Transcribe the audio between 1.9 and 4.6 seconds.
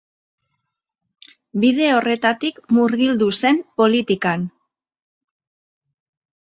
horretatik murgildu zen politikan.